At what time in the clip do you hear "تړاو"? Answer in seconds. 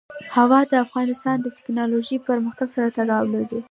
2.97-3.25